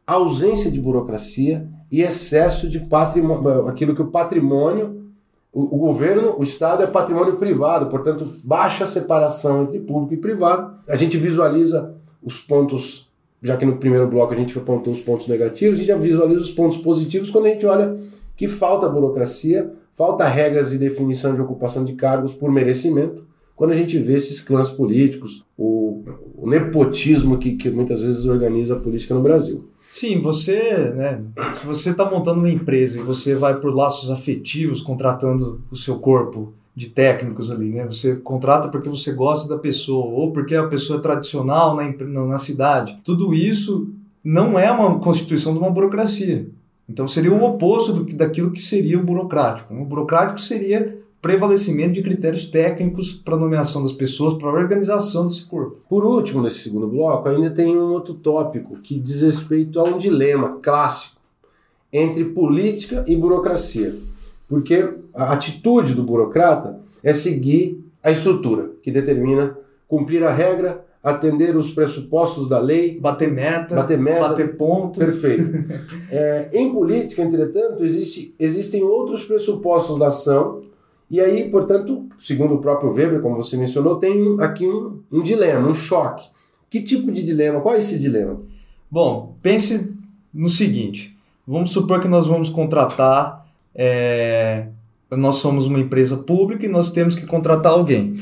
ausência 0.08 0.72
de 0.72 0.80
burocracia 0.80 1.68
e 1.94 2.02
excesso 2.02 2.68
de 2.68 2.80
patrimônio, 2.80 3.68
aquilo 3.68 3.94
que 3.94 4.02
o 4.02 4.08
patrimônio, 4.08 5.04
o, 5.54 5.76
o, 5.76 5.78
governo, 5.78 6.34
o 6.40 6.42
Estado 6.42 6.82
é 6.82 6.88
patrimônio 6.88 7.36
privado, 7.36 7.86
portanto, 7.86 8.28
baixa 8.44 8.84
separação 8.88 9.62
entre 9.62 9.80
público 9.80 10.16
e 10.16 10.18
privado. 10.18 10.74
A 10.88 10.96
gente 10.96 11.20
visualiza 11.20 11.96
os 12.24 12.40
pontos, 12.40 13.12
já 13.44 13.56
que 13.58 13.64
no 13.64 13.78
primeiro 13.78 14.08
bloco 14.08 14.34
a 14.34 14.36
gente 14.36 14.58
apontou 14.58 14.92
os 14.92 15.00
pontos 15.00 15.28
negativos, 15.28 15.76
a 15.76 15.78
gente 15.78 15.88
já 15.88 15.96
visualiza 15.96 16.42
os 16.42 16.50
pontos 16.50 16.80
positivos 16.80 17.30
quando 17.30 17.46
a 17.46 17.50
gente 17.50 17.68
olha 17.68 17.96
que 18.36 18.48
falta 18.48 18.90
burocracia, 18.90 19.72
falta 19.94 20.28
regras 20.28 20.74
e 20.74 20.80
definição 20.80 21.36
de 21.36 21.42
ocupação 21.42 21.86
de 21.86 21.94
cargos 21.94 22.34
por 22.34 22.52
merecimento, 22.52 23.24
quando 23.56 23.70
a 23.70 23.76
gente 23.76 24.00
vê 24.00 24.16
esses 24.16 24.42
clãs 24.42 24.68
políticos, 24.68 25.46
o, 25.56 26.04
o 26.40 26.50
nepotismo 26.50 27.38
que, 27.38 27.52
que 27.52 27.70
muitas 27.70 28.02
vezes 28.02 28.26
organiza 28.26 28.74
a 28.74 28.80
política 28.80 29.14
no 29.14 29.22
Brasil. 29.22 29.70
Sim, 29.94 30.18
você, 30.18 30.92
né, 30.96 31.22
se 31.54 31.68
você 31.68 31.92
está 31.92 32.10
montando 32.10 32.40
uma 32.40 32.50
empresa 32.50 33.00
e 33.00 33.04
você 33.04 33.36
vai 33.36 33.60
por 33.60 33.76
laços 33.76 34.10
afetivos 34.10 34.82
contratando 34.82 35.62
o 35.70 35.76
seu 35.76 36.00
corpo 36.00 36.52
de 36.76 36.90
técnicos 36.90 37.52
ali, 37.52 37.70
né? 37.70 37.86
Você 37.86 38.16
contrata 38.16 38.70
porque 38.70 38.90
você 38.90 39.12
gosta 39.12 39.48
da 39.48 39.62
pessoa 39.62 40.08
ou 40.08 40.32
porque 40.32 40.56
a 40.56 40.68
pessoa 40.68 40.98
é 40.98 41.02
tradicional 41.04 41.76
na, 41.76 42.26
na 42.26 42.38
cidade. 42.40 42.98
Tudo 43.04 43.36
isso 43.36 43.88
não 44.24 44.58
é 44.58 44.72
uma 44.72 44.98
constituição 44.98 45.54
de 45.54 45.60
uma 45.60 45.70
burocracia. 45.70 46.50
Então 46.90 47.08
seria 47.08 47.32
o 47.32 47.44
oposto 47.44 47.94
do, 47.94 48.04
daquilo 48.16 48.50
que 48.50 48.64
seria 48.64 49.00
o 49.00 49.04
burocrático. 49.04 49.76
O 49.76 49.86
burocrático 49.86 50.42
seria 50.42 51.03
prevalecimento 51.24 51.94
de 51.94 52.04
critérios 52.04 52.44
técnicos 52.44 53.14
para 53.14 53.38
nomeação 53.38 53.82
das 53.82 53.94
pessoas, 53.94 54.34
para 54.34 54.50
a 54.50 54.54
organização 54.54 55.26
desse 55.26 55.46
corpo. 55.46 55.78
Por 55.88 56.04
último, 56.04 56.44
nesse 56.44 56.60
segundo 56.60 56.86
bloco, 56.86 57.30
ainda 57.30 57.50
tem 57.50 57.78
um 57.78 57.94
outro 57.94 58.14
tópico 58.14 58.76
que 58.84 59.00
diz 59.00 59.22
respeito 59.22 59.80
a 59.80 59.86
um 59.86 59.98
dilema 59.98 60.60
clássico 60.62 61.16
entre 61.94 62.26
política 62.26 63.06
e 63.08 63.16
burocracia. 63.16 63.96
Porque 64.50 64.96
a 65.14 65.32
atitude 65.32 65.94
do 65.94 66.04
burocrata 66.04 66.82
é 67.02 67.14
seguir 67.14 67.82
a 68.04 68.12
estrutura 68.12 68.72
que 68.82 68.92
determina 68.92 69.58
cumprir 69.88 70.26
a 70.26 70.34
regra, 70.34 70.84
atender 71.02 71.56
os 71.56 71.72
pressupostos 71.72 72.50
da 72.50 72.60
lei, 72.60 73.00
bater 73.00 73.32
meta, 73.32 73.76
bater, 73.76 73.98
meta, 73.98 74.28
bater 74.28 74.58
ponto. 74.58 75.00
Perfeito. 75.00 75.74
é, 76.12 76.50
em 76.52 76.74
política, 76.74 77.22
entretanto, 77.22 77.82
existe, 77.82 78.36
existem 78.38 78.84
outros 78.84 79.24
pressupostos 79.24 79.98
da 79.98 80.08
ação 80.08 80.73
e 81.14 81.20
aí, 81.20 81.48
portanto, 81.48 82.08
segundo 82.18 82.56
o 82.56 82.58
próprio 82.58 82.92
Weber, 82.92 83.22
como 83.22 83.36
você 83.36 83.56
mencionou, 83.56 83.98
tem 83.98 84.36
aqui 84.40 84.68
um, 84.68 85.00
um 85.12 85.22
dilema, 85.22 85.68
um 85.68 85.76
choque. 85.76 86.28
Que 86.72 86.82
tipo 86.82 87.12
de 87.12 87.22
dilema? 87.22 87.62
Qual 87.62 87.76
é 87.76 87.78
esse 87.78 88.00
dilema? 88.00 88.42
Bom, 88.90 89.36
pense 89.40 89.96
no 90.34 90.50
seguinte: 90.50 91.16
vamos 91.46 91.70
supor 91.70 92.00
que 92.00 92.08
nós 92.08 92.26
vamos 92.26 92.50
contratar, 92.50 93.46
é, 93.76 94.70
nós 95.12 95.36
somos 95.36 95.68
uma 95.68 95.80
empresa 95.80 96.18
pública 96.18 96.66
e 96.66 96.70
nós 96.70 96.90
temos 96.90 97.16
que 97.16 97.28
contratar 97.28 97.74
alguém. 97.74 98.20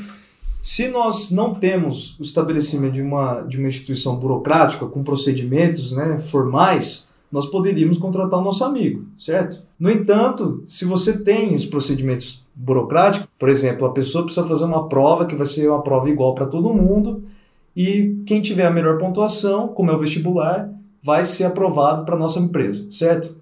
Se 0.60 0.88
nós 0.88 1.30
não 1.30 1.54
temos 1.54 2.20
o 2.20 2.22
estabelecimento 2.22 2.92
de 2.92 3.00
uma, 3.00 3.40
de 3.40 3.56
uma 3.56 3.68
instituição 3.68 4.16
burocrática 4.16 4.84
com 4.84 5.02
procedimentos 5.02 5.92
né, 5.92 6.18
formais, 6.18 7.10
nós 7.32 7.46
poderíamos 7.46 7.96
contratar 7.96 8.38
o 8.38 8.44
nosso 8.44 8.62
amigo, 8.62 9.06
certo? 9.18 9.62
No 9.80 9.90
entanto, 9.90 10.62
se 10.68 10.84
você 10.84 11.20
tem 11.20 11.54
os 11.54 11.64
procedimentos 11.64 12.41
burocráticos, 12.54 13.28
por 13.38 13.48
exemplo, 13.48 13.86
a 13.86 13.92
pessoa 13.92 14.24
precisa 14.24 14.46
fazer 14.46 14.64
uma 14.64 14.88
prova 14.88 15.26
que 15.26 15.34
vai 15.34 15.46
ser 15.46 15.68
uma 15.68 15.82
prova 15.82 16.08
igual 16.10 16.34
para 16.34 16.46
todo 16.46 16.74
mundo 16.74 17.24
e 17.74 18.22
quem 18.26 18.42
tiver 18.42 18.66
a 18.66 18.70
melhor 18.70 18.98
pontuação, 18.98 19.68
como 19.68 19.90
é 19.90 19.94
o 19.94 19.98
vestibular, 19.98 20.70
vai 21.02 21.24
ser 21.24 21.44
aprovado 21.44 22.04
para 22.04 22.16
nossa 22.16 22.38
empresa, 22.38 22.86
certo? 22.90 23.36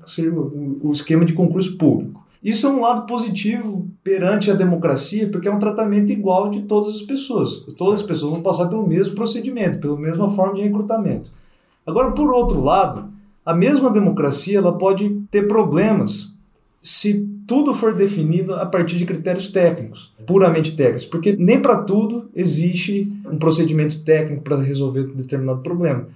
O 0.83 0.93
esquema 0.93 1.25
de 1.25 1.33
concurso 1.33 1.76
público. 1.76 2.25
Isso 2.43 2.67
é 2.67 2.71
um 2.71 2.81
lado 2.81 3.07
positivo 3.07 3.87
perante 4.02 4.50
a 4.50 4.55
democracia, 4.55 5.29
porque 5.29 5.47
é 5.47 5.52
um 5.52 5.59
tratamento 5.59 6.11
igual 6.11 6.49
de 6.49 6.62
todas 6.62 6.88
as 6.88 7.02
pessoas. 7.02 7.67
Todas 7.76 8.00
as 8.00 8.07
pessoas 8.07 8.33
vão 8.33 8.40
passar 8.40 8.69
pelo 8.69 8.87
mesmo 8.87 9.14
procedimento, 9.14 9.79
pela 9.79 9.99
mesma 9.99 10.31
forma 10.31 10.55
de 10.55 10.62
recrutamento. 10.62 11.31
Agora, 11.87 12.12
por 12.12 12.33
outro 12.33 12.62
lado, 12.62 13.11
a 13.45 13.55
mesma 13.55 13.90
democracia 13.90 14.57
ela 14.57 14.79
pode 14.79 15.11
ter 15.31 15.47
problemas 15.49 16.38
se 16.83 17.29
tudo 17.50 17.75
for 17.75 17.97
definido 17.97 18.54
a 18.54 18.64
partir 18.64 18.97
de 18.97 19.04
critérios 19.04 19.49
técnicos, 19.49 20.12
puramente 20.25 20.76
técnicos, 20.76 21.04
porque 21.04 21.35
nem 21.37 21.61
para 21.61 21.78
tudo 21.78 22.26
existe 22.33 23.12
um 23.28 23.37
procedimento 23.37 24.04
técnico 24.04 24.45
para 24.45 24.62
resolver 24.62 25.09
determinado 25.16 25.61
problema. 25.61 26.07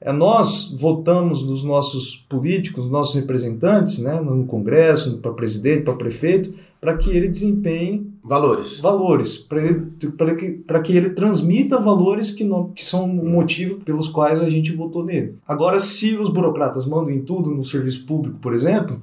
É, 0.00 0.10
nós 0.14 0.74
votamos 0.78 1.44
dos 1.44 1.62
nossos 1.62 2.16
políticos, 2.26 2.90
nossos 2.90 3.16
representantes, 3.16 3.98
né, 3.98 4.18
no 4.18 4.46
Congresso, 4.46 5.18
para 5.18 5.30
presidente, 5.32 5.82
para 5.82 5.92
prefeito, 5.92 6.54
para 6.80 6.96
que 6.96 7.10
ele 7.10 7.28
desempenhe 7.28 8.10
valores, 8.24 8.80
valores 8.80 9.36
para 9.36 10.34
que, 10.34 10.62
que 10.84 10.96
ele 10.96 11.10
transmita 11.10 11.78
valores 11.78 12.30
que, 12.30 12.44
não, 12.44 12.70
que 12.70 12.82
são 12.82 13.04
o 13.04 13.28
motivo 13.28 13.76
pelos 13.80 14.08
quais 14.08 14.40
a 14.40 14.48
gente 14.48 14.72
votou 14.72 15.04
nele. 15.04 15.34
Agora, 15.46 15.78
se 15.78 16.16
os 16.16 16.30
burocratas 16.30 16.86
mandam 16.86 17.10
em 17.10 17.20
tudo 17.20 17.50
no 17.50 17.62
serviço 17.62 18.06
público, 18.06 18.38
por 18.40 18.54
exemplo, 18.54 18.98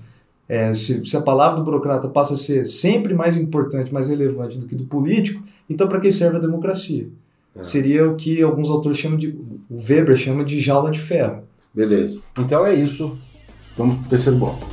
é, 0.48 0.74
se, 0.74 1.04
se, 1.06 1.18
a 1.18 1.22
palavra 1.22 1.58
do 1.58 1.64
burocrata 1.64 2.08
passa 2.08 2.36
a 2.36 2.38
ser 2.38 2.66
sempre 2.66 3.14
mais 3.14 3.36
importante, 3.36 3.94
mais 3.94 4.10
relevante 4.10 4.60
do 4.60 4.68
que 4.68 4.75
do 4.75 4.86
político, 4.86 5.44
então 5.70 5.88
para 5.88 6.00
que 6.00 6.12
serve 6.12 6.38
a 6.38 6.40
democracia? 6.40 7.10
É. 7.56 7.64
Seria 7.64 8.08
o 8.08 8.16
que 8.16 8.42
alguns 8.42 8.70
autores 8.70 8.98
chamam 8.98 9.18
de. 9.18 9.30
O 9.70 9.78
Weber 9.78 10.16
chama 10.16 10.44
de 10.44 10.60
jaula 10.60 10.92
de 10.92 11.00
ferro. 11.00 11.44
Beleza. 11.74 12.22
Então 12.38 12.66
é 12.66 12.74
isso. 12.74 13.18
Vamos 13.78 13.98
para 13.98 14.06
o 14.06 14.10
terceiro 14.10 14.38
bloco. 14.38 14.68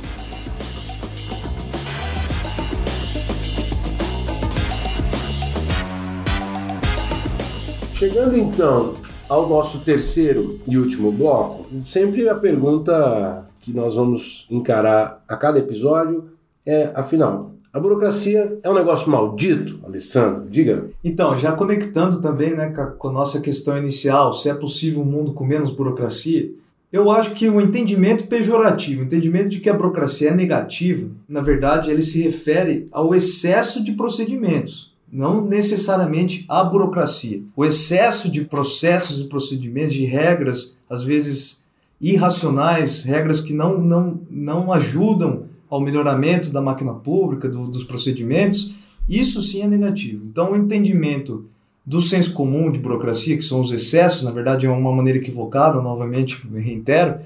Chegando 7.95 8.37
então 8.37 8.95
ao 9.29 9.47
nosso 9.47 9.79
terceiro 9.79 10.59
e 10.67 10.77
último 10.77 11.11
bloco, 11.11 11.65
sempre 11.85 12.27
a 12.27 12.35
pergunta 12.35 13.45
que 13.63 13.71
nós 13.71 13.95
vamos 13.95 14.45
encarar 14.51 15.23
a 15.25 15.37
cada 15.37 15.57
episódio 15.57 16.25
é, 16.65 16.91
afinal, 16.93 17.53
a 17.71 17.79
burocracia 17.79 18.59
é 18.61 18.69
um 18.69 18.73
negócio 18.73 19.09
maldito, 19.09 19.79
Alessandro? 19.83 20.47
Diga. 20.49 20.89
Então, 21.03 21.35
já 21.35 21.53
conectando 21.53 22.21
também 22.21 22.53
né, 22.53 22.69
com 22.97 23.07
a 23.07 23.11
nossa 23.11 23.39
questão 23.39 23.77
inicial, 23.77 24.33
se 24.33 24.49
é 24.49 24.53
possível 24.53 25.01
um 25.01 25.05
mundo 25.05 25.33
com 25.33 25.45
menos 25.45 25.71
burocracia, 25.71 26.51
eu 26.91 27.09
acho 27.09 27.31
que 27.31 27.49
o 27.49 27.59
entendimento 27.59 28.27
pejorativo, 28.27 29.01
o 29.01 29.05
entendimento 29.05 29.49
de 29.49 29.59
que 29.59 29.69
a 29.69 29.73
burocracia 29.73 30.29
é 30.29 30.35
negativa, 30.35 31.09
na 31.27 31.41
verdade, 31.41 31.89
ele 31.89 32.03
se 32.03 32.21
refere 32.21 32.87
ao 32.91 33.15
excesso 33.15 33.83
de 33.83 33.93
procedimentos 33.93 34.93
não 35.13 35.45
necessariamente 35.45 36.43
a 36.49 36.63
burocracia. 36.63 37.43
O 37.55 37.63
excesso 37.63 38.31
de 38.31 38.45
processos 38.45 39.21
e 39.21 39.25
procedimentos, 39.25 39.93
de 39.93 40.05
regras, 40.05 40.75
às 40.89 41.03
vezes 41.03 41.62
irracionais, 42.11 43.03
regras 43.03 43.39
que 43.39 43.53
não, 43.53 43.79
não, 43.79 44.21
não 44.29 44.71
ajudam 44.71 45.45
ao 45.69 45.81
melhoramento 45.81 46.51
da 46.51 46.61
máquina 46.61 46.93
pública, 46.93 47.49
do, 47.49 47.67
dos 47.67 47.83
procedimentos, 47.83 48.75
isso 49.09 49.41
sim 49.41 49.61
é 49.61 49.67
negativo. 49.67 50.23
Então, 50.25 50.51
o 50.51 50.55
entendimento 50.55 51.45
do 51.85 52.01
senso 52.01 52.33
comum 52.33 52.71
de 52.71 52.79
burocracia, 52.79 53.35
que 53.35 53.43
são 53.43 53.59
os 53.59 53.71
excessos, 53.71 54.23
na 54.23 54.31
verdade 54.31 54.65
é 54.65 54.69
uma 54.69 54.91
maneira 54.91 55.19
equivocada, 55.19 55.81
novamente 55.81 56.41
reitero, 56.53 57.19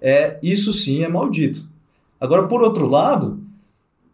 é, 0.00 0.38
isso 0.42 0.72
sim 0.72 1.04
é 1.04 1.08
maldito. 1.08 1.68
Agora, 2.20 2.48
por 2.48 2.62
outro 2.62 2.88
lado, 2.88 3.40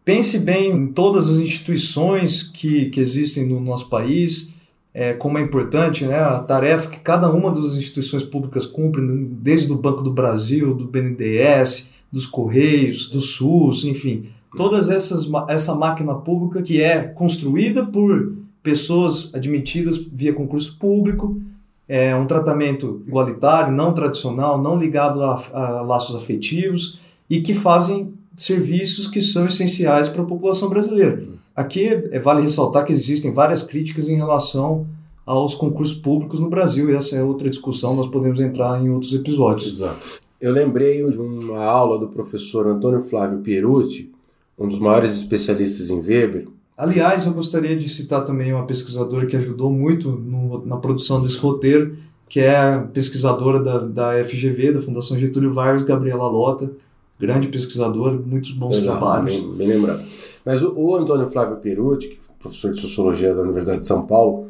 Pense 0.09 0.39
bem 0.39 0.71
em 0.71 0.87
todas 0.87 1.29
as 1.29 1.37
instituições 1.37 2.41
que, 2.41 2.89
que 2.89 2.99
existem 2.99 3.45
no 3.45 3.59
nosso 3.59 3.89
país, 3.89 4.55
é, 4.93 5.13
como 5.13 5.37
é 5.37 5.41
importante 5.41 6.05
né, 6.05 6.19
a 6.19 6.39
tarefa 6.39 6.89
que 6.89 6.99
cada 6.99 7.29
uma 7.31 7.51
das 7.51 7.75
instituições 7.75 8.23
públicas 8.23 8.65
cumpre, 8.65 9.01
né, 9.01 9.27
desde 9.29 9.71
o 9.71 9.75
Banco 9.75 10.01
do 10.01 10.11
Brasil, 10.11 10.73
do 10.73 10.85
BNDES, 10.85 11.91
dos 12.11 12.25
Correios, 12.25 13.07
do 13.07 13.21
SUS, 13.21 13.85
enfim, 13.85 14.29
todas 14.57 14.89
essas 14.89 15.29
essa 15.47 15.75
máquina 15.75 16.15
pública 16.15 16.61
que 16.61 16.81
é 16.81 17.01
construída 17.03 17.85
por 17.85 18.33
pessoas 18.63 19.33
admitidas 19.33 19.97
via 19.97 20.33
concurso 20.33 20.77
público, 20.77 21.39
é 21.87 22.15
um 22.15 22.27
tratamento 22.27 23.01
igualitário, 23.07 23.73
não 23.73 23.93
tradicional, 23.93 24.61
não 24.61 24.77
ligado 24.77 25.23
a, 25.23 25.35
a 25.53 25.81
laços 25.81 26.15
afetivos 26.15 26.99
e 27.29 27.41
que 27.41 27.53
fazem 27.53 28.13
serviços 28.43 29.07
que 29.07 29.21
são 29.21 29.45
essenciais 29.45 30.09
para 30.09 30.21
a 30.21 30.25
população 30.25 30.69
brasileira. 30.69 31.23
Aqui 31.55 31.87
é, 31.87 32.19
vale 32.19 32.41
ressaltar 32.41 32.85
que 32.85 32.93
existem 32.93 33.33
várias 33.33 33.63
críticas 33.63 34.07
em 34.07 34.15
relação 34.15 34.87
aos 35.25 35.53
concursos 35.53 35.97
públicos 35.97 36.39
no 36.39 36.49
Brasil, 36.49 36.89
e 36.89 36.95
essa 36.95 37.15
é 37.15 37.23
outra 37.23 37.49
discussão, 37.49 37.95
nós 37.95 38.07
podemos 38.07 38.39
entrar 38.39 38.81
em 38.83 38.89
outros 38.89 39.13
episódios. 39.13 39.69
Exato. 39.69 40.19
Eu 40.41 40.51
lembrei 40.51 41.03
de 41.09 41.17
uma 41.17 41.61
aula 41.61 41.99
do 41.99 42.07
professor 42.07 42.65
Antônio 42.65 43.01
Flávio 43.01 43.39
Pierucci, 43.39 44.11
um 44.57 44.67
dos 44.67 44.79
maiores 44.79 45.13
especialistas 45.15 45.89
em 45.89 45.99
Weber. 46.01 46.47
Aliás, 46.77 47.25
eu 47.25 47.33
gostaria 47.33 47.75
de 47.75 47.89
citar 47.89 48.23
também 48.23 48.53
uma 48.53 48.65
pesquisadora 48.65 49.25
que 49.25 49.35
ajudou 49.35 49.69
muito 49.69 50.11
no, 50.11 50.65
na 50.65 50.77
produção 50.77 51.21
desse 51.21 51.37
roteiro, 51.37 51.97
que 52.27 52.39
é 52.39 52.55
a 52.55 52.79
pesquisadora 52.79 53.61
da, 53.61 53.79
da 53.79 54.23
FGV, 54.23 54.73
da 54.73 54.81
Fundação 54.81 55.17
Getúlio 55.17 55.51
Vargas, 55.51 55.83
Gabriela 55.83 56.27
Lota, 56.27 56.71
grande 57.19 57.47
pesquisador, 57.49 58.19
muitos 58.25 58.51
bons 58.51 58.77
Exato, 58.77 58.97
trabalhos. 58.97 59.39
Bem, 59.39 59.67
bem, 59.67 59.67
lembrado. 59.67 60.03
Mas 60.45 60.63
o, 60.63 60.73
o 60.75 60.95
Antônio 60.95 61.29
Flávio 61.29 61.57
Perucci, 61.57 62.07
que 62.07 62.15
é 62.15 62.19
professor 62.41 62.71
de 62.71 62.79
Sociologia 62.79 63.35
da 63.35 63.41
Universidade 63.41 63.79
de 63.79 63.85
São 63.85 64.05
Paulo, 64.05 64.47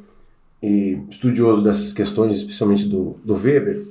e 0.61 0.99
estudioso 1.09 1.63
dessas 1.63 1.93
questões, 1.93 2.33
especialmente 2.33 2.85
do, 2.85 3.15
do 3.23 3.33
Weber, 3.33 3.81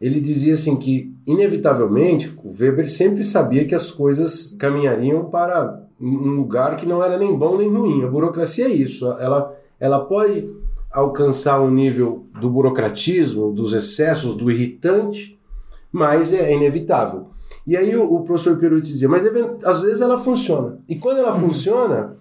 ele 0.00 0.20
dizia 0.20 0.54
assim 0.54 0.76
que, 0.76 1.12
inevitavelmente, 1.26 2.32
o 2.44 2.50
Weber 2.50 2.88
sempre 2.88 3.24
sabia 3.24 3.64
que 3.64 3.74
as 3.74 3.90
coisas 3.90 4.54
caminhariam 4.58 5.24
para 5.24 5.82
um 6.00 6.30
lugar 6.30 6.76
que 6.76 6.86
não 6.86 7.02
era 7.02 7.18
nem 7.18 7.36
bom 7.36 7.56
nem 7.56 7.68
ruim. 7.68 8.04
A 8.04 8.06
burocracia 8.06 8.66
é 8.66 8.70
isso, 8.70 9.06
ela, 9.12 9.54
ela 9.80 10.00
pode 10.00 10.48
alcançar 10.90 11.60
um 11.60 11.70
nível 11.70 12.26
do 12.40 12.48
burocratismo, 12.48 13.52
dos 13.52 13.72
excessos, 13.72 14.34
do 14.34 14.50
irritante, 14.50 15.38
mas 15.90 16.32
é 16.32 16.52
inevitável. 16.54 17.28
E 17.66 17.76
aí 17.76 17.96
o, 17.96 18.14
o 18.14 18.22
professor 18.22 18.56
Perucci 18.58 18.92
dizia, 18.92 19.08
mas 19.08 19.24
às 19.64 19.82
vezes 19.82 20.00
ela 20.00 20.18
funciona. 20.18 20.78
E 20.88 20.96
quando 20.96 21.18
ela 21.18 21.38
funciona, 21.38 22.16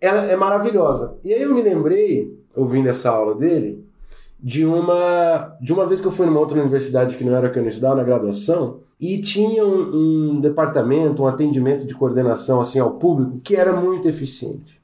ela 0.00 0.24
é 0.24 0.34
maravilhosa. 0.34 1.16
E 1.24 1.32
aí 1.32 1.42
eu 1.42 1.54
me 1.54 1.62
lembrei, 1.62 2.36
ouvindo 2.54 2.88
essa 2.88 3.10
aula 3.10 3.34
dele, 3.34 3.84
de 4.40 4.64
uma 4.64 5.56
de 5.60 5.72
uma 5.72 5.84
vez 5.84 6.00
que 6.00 6.06
eu 6.06 6.12
fui 6.12 6.24
numa 6.24 6.38
outra 6.38 6.60
universidade 6.60 7.16
que 7.16 7.24
não 7.24 7.34
era 7.34 7.50
que 7.50 7.58
eu 7.58 7.66
estudava 7.66 7.96
na 7.96 8.04
graduação 8.04 8.80
e 9.00 9.20
tinha 9.20 9.64
um, 9.64 10.36
um, 10.36 10.40
departamento, 10.40 11.22
um 11.22 11.26
atendimento 11.26 11.86
de 11.86 11.94
coordenação 11.94 12.60
assim 12.60 12.78
ao 12.78 12.92
público 12.92 13.40
que 13.40 13.56
era 13.56 13.72
muito 13.72 14.08
eficiente. 14.08 14.80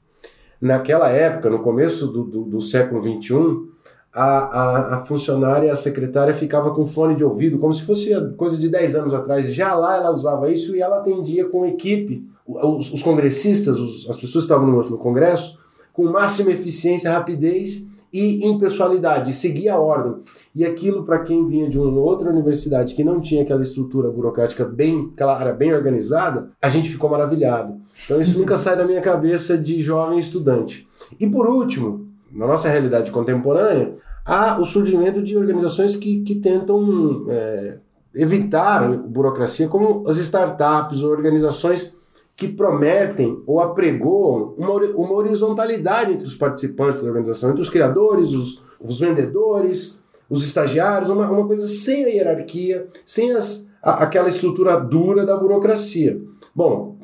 Naquela 0.59 1.09
época, 1.09 1.49
no 1.49 1.59
começo 1.59 2.07
do, 2.07 2.23
do, 2.23 2.43
do 2.43 2.61
século 2.61 3.01
XXI, 3.01 3.74
a, 4.15 4.23
a, 4.23 4.95
a, 4.95 5.01
funcionária, 5.03 5.71
a 5.73 5.75
secretária 5.75 6.33
ficava 6.33 6.73
com 6.73 6.85
fone 6.85 7.15
de 7.15 7.23
ouvido, 7.25 7.59
como 7.59 7.73
se 7.73 7.83
fosse 7.83 8.15
coisa 8.37 8.57
de 8.57 8.69
10 8.69 8.95
anos 8.95 9.13
atrás. 9.13 9.53
Já 9.53 9.75
lá 9.75 9.97
ela 9.97 10.11
usava 10.11 10.49
isso 10.49 10.73
e 10.73 10.81
ela 10.81 10.99
atendia 10.99 11.49
com 11.49 11.65
equipe, 11.65 12.25
os, 12.47 12.93
os 12.93 13.03
congressistas, 13.03 13.77
os, 13.77 14.09
as 14.09 14.15
pessoas 14.15 14.45
que 14.45 14.53
estavam 14.53 14.67
no, 14.67 14.89
no 14.89 14.97
congresso, 14.97 15.59
com 15.91 16.05
máxima 16.05 16.51
eficiência, 16.51 17.11
rapidez 17.11 17.89
e 18.13 18.47
impessoalidade, 18.47 19.33
seguir 19.33 19.67
a 19.67 19.77
ordem. 19.77 20.21
E 20.55 20.63
aquilo, 20.63 21.03
para 21.03 21.19
quem 21.19 21.45
vinha 21.45 21.69
de 21.69 21.77
uma 21.77 21.99
outra 21.99 22.29
universidade 22.29 22.95
que 22.95 23.03
não 23.03 23.19
tinha 23.19 23.41
aquela 23.41 23.63
estrutura 23.63 24.09
burocrática 24.09 24.63
bem 24.63 25.11
clara, 25.17 25.51
bem 25.51 25.73
organizada, 25.73 26.49
a 26.61 26.69
gente 26.69 26.89
ficou 26.89 27.09
maravilhado. 27.09 27.75
Então 28.05 28.21
isso 28.21 28.39
nunca 28.39 28.55
sai 28.55 28.77
da 28.77 28.85
minha 28.85 29.01
cabeça 29.01 29.57
de 29.57 29.81
jovem 29.81 30.19
estudante. 30.19 30.87
E 31.19 31.27
por 31.27 31.47
último, 31.47 32.14
na 32.31 32.47
nossa 32.47 32.69
realidade 32.69 33.11
contemporânea, 33.11 33.95
há 34.25 34.59
o 34.59 34.65
surgimento 34.65 35.21
de 35.21 35.37
organizações 35.37 35.95
que, 35.95 36.21
que 36.21 36.35
tentam 36.35 37.25
é, 37.29 37.77
evitar 38.13 38.87
burocracia, 38.89 39.67
como 39.67 40.07
as 40.07 40.17
startups 40.17 41.03
ou 41.03 41.11
organizações 41.11 41.95
que 42.35 42.47
prometem 42.47 43.41
ou 43.45 43.61
apregoam 43.61 44.53
uma, 44.57 44.73
uma 44.73 45.13
horizontalidade 45.13 46.13
entre 46.13 46.25
os 46.25 46.35
participantes 46.35 47.01
da 47.01 47.07
organização, 47.07 47.51
entre 47.51 47.61
os 47.61 47.69
criadores, 47.69 48.31
os, 48.31 48.61
os 48.79 48.99
vendedores, 48.99 50.03
os 50.29 50.43
estagiários, 50.43 51.09
uma, 51.09 51.29
uma 51.29 51.47
coisa 51.47 51.67
sem 51.67 52.03
a 52.03 52.09
hierarquia, 52.09 52.87
sem 53.05 53.31
as, 53.31 53.71
a, 53.81 54.03
aquela 54.03 54.27
estrutura 54.27 54.77
dura 54.79 55.25
da 55.25 55.37
burocracia. 55.37 56.19
Bom, 56.53 56.97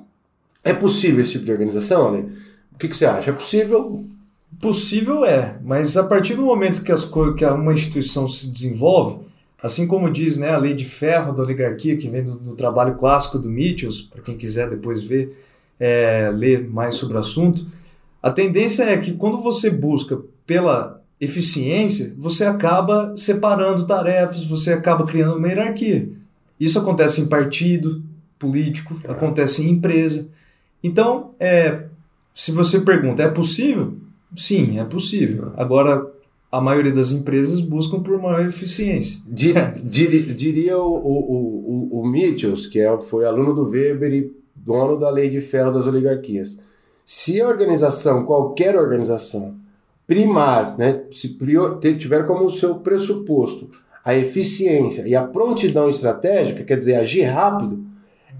é 0.63 0.73
possível 0.73 1.21
esse 1.21 1.33
tipo 1.33 1.45
de 1.45 1.51
organização, 1.51 2.07
Ale? 2.07 2.29
O 2.73 2.77
que, 2.77 2.87
que 2.87 2.95
você 2.95 3.05
acha? 3.05 3.29
É 3.29 3.33
possível? 3.33 4.03
Possível 4.59 5.25
é, 5.25 5.59
mas 5.63 5.97
a 5.97 6.03
partir 6.03 6.35
do 6.35 6.43
momento 6.43 6.83
que, 6.83 6.91
as, 6.91 7.03
que 7.05 7.45
uma 7.45 7.73
instituição 7.73 8.27
se 8.27 8.51
desenvolve, 8.51 9.25
Assim 9.61 9.85
como 9.85 10.09
diz 10.09 10.37
né, 10.37 10.49
a 10.49 10.57
lei 10.57 10.73
de 10.73 10.85
ferro 10.85 11.33
da 11.33 11.43
oligarquia, 11.43 11.95
que 11.95 12.09
vem 12.09 12.23
do, 12.23 12.35
do 12.35 12.55
trabalho 12.55 12.95
clássico 12.95 13.37
do 13.37 13.47
Mitchell, 13.47 13.91
para 14.09 14.21
quem 14.23 14.35
quiser 14.35 14.69
depois 14.69 15.03
ver, 15.03 15.37
é, 15.79 16.31
ler 16.33 16.67
mais 16.67 16.95
sobre 16.95 17.15
o 17.15 17.19
assunto, 17.19 17.67
a 18.23 18.31
tendência 18.31 18.83
é 18.83 18.97
que 18.97 19.13
quando 19.13 19.37
você 19.37 19.69
busca 19.69 20.19
pela 20.47 20.99
eficiência, 21.19 22.13
você 22.17 22.43
acaba 22.43 23.15
separando 23.15 23.85
tarefas, 23.85 24.43
você 24.43 24.73
acaba 24.73 25.05
criando 25.05 25.37
uma 25.37 25.47
hierarquia. 25.47 26.09
Isso 26.59 26.79
acontece 26.79 27.21
em 27.21 27.27
partido 27.27 28.03
político, 28.39 28.99
é. 29.03 29.11
acontece 29.11 29.63
em 29.63 29.69
empresa. 29.69 30.27
Então, 30.83 31.35
é, 31.39 31.83
se 32.33 32.51
você 32.51 32.79
pergunta, 32.79 33.21
é 33.21 33.27
possível? 33.27 33.95
Sim, 34.35 34.79
é 34.79 34.83
possível. 34.83 35.51
Agora, 35.57 36.09
a 36.51 36.59
maioria 36.59 36.91
das 36.91 37.11
empresas 37.11 37.61
buscam 37.61 38.01
por 38.01 38.21
maior 38.21 38.45
eficiência. 38.45 39.21
Dir, 39.27 39.73
dir, 39.83 40.21
diria 40.33 40.77
o, 40.77 40.93
o, 40.93 41.91
o, 41.91 42.01
o 42.01 42.07
Mitchell, 42.07 42.53
que 42.69 42.79
é, 42.79 42.99
foi 43.01 43.25
aluno 43.25 43.53
do 43.53 43.69
Weber 43.69 44.13
e 44.13 44.31
dono 44.55 44.97
da 44.99 45.09
lei 45.09 45.29
de 45.29 45.41
ferro 45.41 45.71
das 45.71 45.87
oligarquias. 45.87 46.63
Se 47.05 47.41
a 47.41 47.47
organização, 47.47 48.25
qualquer 48.25 48.75
organização, 48.75 49.55
primar, 50.05 50.77
né, 50.77 51.03
se 51.11 51.29
prior, 51.35 51.79
tiver 51.79 52.25
como 52.27 52.49
seu 52.49 52.75
pressuposto 52.75 53.69
a 54.03 54.15
eficiência 54.15 55.07
e 55.07 55.15
a 55.15 55.23
prontidão 55.23 55.87
estratégica, 55.87 56.63
quer 56.63 56.77
dizer, 56.77 56.95
agir 56.95 57.23
rápido, 57.23 57.85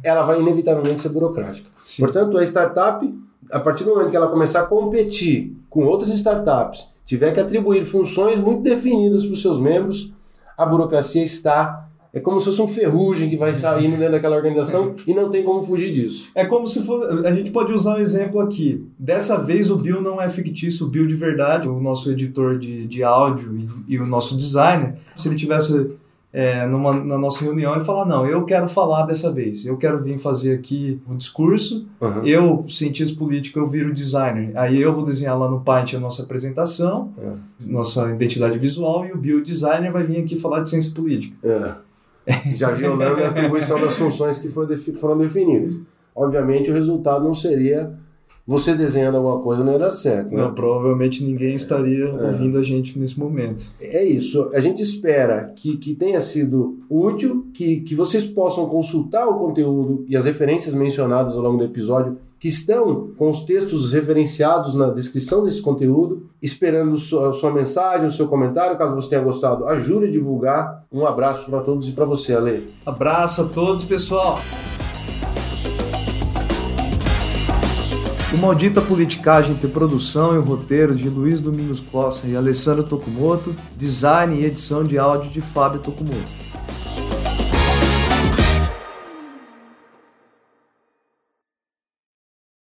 ela 0.04 0.24
vai 0.24 0.40
inevitavelmente 0.40 1.00
ser 1.00 1.10
burocrática. 1.10 1.70
Sim. 1.86 2.04
Portanto, 2.04 2.38
a 2.38 2.44
startup, 2.44 3.14
a 3.52 3.60
partir 3.60 3.84
do 3.84 3.92
momento 3.92 4.10
que 4.10 4.16
ela 4.16 4.28
começar 4.28 4.62
a 4.62 4.68
competir 4.68 5.56
com 5.70 5.86
outras 5.86 6.14
startups 6.14 6.92
tiver 7.06 7.34
que 7.34 7.40
atribuir 7.40 7.86
funções 7.86 8.40
muito 8.40 8.62
definidas 8.62 9.24
para 9.24 9.34
os 9.34 9.42
seus 9.42 9.60
membros, 9.60 10.14
a 10.58 10.66
burocracia 10.66 11.22
está. 11.22 11.90
É 12.14 12.20
como 12.20 12.40
se 12.40 12.46
fosse 12.46 12.62
um 12.62 12.68
ferrugem 12.68 13.30
que 13.30 13.38
vai 13.38 13.56
saindo 13.56 13.98
dentro 13.98 14.14
daquela 14.14 14.36
organização 14.36 14.96
e 15.08 15.14
não 15.14 15.30
tem 15.30 15.44
como 15.44 15.66
fugir 15.66 15.94
disso. 15.94 16.30
É 16.36 16.46
como 16.46 16.68
se 16.68 16.84
fosse. 16.84 17.26
A 17.26 17.34
gente 17.34 17.52
pode 17.52 17.74
usar 17.74 17.96
um 17.96 18.00
exemplo 18.00 18.40
aqui. 18.40 18.86
Dessa 19.00 19.38
vez 19.38 19.70
o 19.70 19.78
Bill 19.78 20.02
não 20.02 20.22
é 20.22 20.30
fictício, 20.30 20.86
o 20.86 20.90
Bill 20.90 21.08
de 21.08 21.16
verdade, 21.16 21.68
o 21.68 21.80
nosso 21.82 22.12
editor 22.12 22.58
de, 22.58 22.86
de 22.86 23.04
áudio 23.04 23.58
e, 23.58 23.96
e 23.96 24.00
o 24.00 24.06
nosso 24.06 24.38
designer. 24.38 24.96
Se 25.16 25.30
ele 25.30 25.36
tivesse 25.36 25.92
é, 26.34 26.66
numa, 26.66 26.94
na 26.94 27.18
nossa 27.18 27.44
reunião 27.44 27.76
e 27.76 27.82
falar: 27.84 28.06
não, 28.06 28.26
eu 28.26 28.46
quero 28.46 28.68
falar 28.68 29.06
dessa 29.06 29.32
vez, 29.32 29.66
eu 29.66 29.78
quero 29.78 30.02
vir 30.02 30.18
fazer 30.18 30.56
aqui 30.56 31.02
um 31.08 31.16
discurso, 31.16 31.88
uhum. 32.00 32.24
eu, 32.24 32.66
cientista 32.68 33.18
político, 33.18 33.60
eu 33.60 33.68
viro 33.68 33.94
designer. 33.94 34.52
Aí 34.56 34.82
eu 34.82 34.94
vou 34.94 35.04
desenhar 35.04 35.38
lá 35.38 35.50
no 35.50 35.62
Paint 35.62 35.94
a 35.94 36.00
nossa 36.00 36.24
apresentação, 36.24 37.14
é. 37.18 37.32
nossa 37.60 38.12
identidade 38.12 38.58
visual, 38.58 39.06
e 39.06 39.12
o 39.12 39.18
biodesigner 39.18 39.92
vai 39.92 40.04
vir 40.04 40.18
aqui 40.18 40.38
falar 40.38 40.62
de 40.62 40.70
ciência 40.70 40.92
política. 40.94 41.36
É. 41.44 41.76
Já 42.56 42.72
violando 42.72 43.24
a 43.24 43.28
atribuição 43.28 43.82
das 43.82 43.96
funções 43.96 44.38
que 44.38 44.48
foram 44.48 45.18
definidas. 45.18 45.84
Obviamente, 46.16 46.70
o 46.70 46.74
resultado 46.74 47.24
não 47.24 47.34
seria 47.34 47.92
você 48.52 48.76
desenhando 48.76 49.16
alguma 49.16 49.40
coisa 49.40 49.64
não 49.64 49.72
ia 49.72 49.80
dar 49.80 49.92
certo. 49.92 50.30
Né? 50.30 50.42
Não, 50.42 50.54
provavelmente 50.54 51.24
ninguém 51.24 51.56
estaria 51.56 52.04
é. 52.04 52.26
ouvindo 52.26 52.58
a 52.58 52.64
gente 52.64 53.00
nesse 53.00 53.18
momento. 53.18 53.64
É 53.80 54.04
isso. 54.04 54.50
A 54.54 54.60
gente 54.60 54.82
espera 54.82 55.54
que, 55.56 55.78
que 55.78 55.96
tenha 55.96 56.20
sido 56.20 56.80
útil, 56.90 57.48
que, 57.54 57.78
que 57.80 57.96
vocês 57.96 58.26
possam 58.26 58.66
consultar 58.68 59.26
o 59.26 59.40
conteúdo 59.40 60.04
e 60.06 60.18
as 60.18 60.26
referências 60.26 60.76
mencionadas 60.76 61.38
ao 61.38 61.44
longo 61.44 61.60
do 61.60 61.64
episódio, 61.64 62.18
que 62.38 62.50
estão 62.50 63.12
com 63.18 63.30
os 63.30 63.42
textos 63.46 63.94
referenciados 63.94 64.74
na 64.74 64.90
descrição 64.90 65.46
desse 65.46 65.62
conteúdo, 65.62 66.24
esperando 66.42 66.96
a 66.96 67.32
sua 67.32 67.54
mensagem, 67.54 68.06
o 68.06 68.12
seu 68.12 68.28
comentário. 68.28 68.78
Caso 68.78 68.96
você 68.96 69.12
tenha 69.12 69.22
gostado, 69.22 69.66
ajude 69.66 70.08
a 70.08 70.12
divulgar. 70.12 70.86
Um 70.92 71.06
abraço 71.06 71.50
para 71.50 71.62
todos 71.62 71.88
e 71.88 71.94
para 71.94 72.04
você, 72.04 72.34
Ale. 72.34 72.68
Abraço 72.86 73.44
a 73.44 73.46
todos, 73.48 73.86
pessoal. 73.86 74.42
Maldita 78.42 78.82
Politicagem 78.82 79.54
tem 79.54 79.70
produção 79.70 80.34
e 80.34 80.40
roteiro 80.44 80.96
de 80.96 81.08
Luiz 81.08 81.40
Domingos 81.40 81.80
Costa 81.80 82.26
e 82.26 82.36
Alessandro 82.36 82.84
Tokumoto, 82.84 83.56
design 83.78 84.36
e 84.36 84.46
edição 84.46 84.84
de 84.84 84.98
áudio 84.98 85.30
de 85.30 85.42
Fábio 85.42 85.80
Tokumoto. 85.80 86.41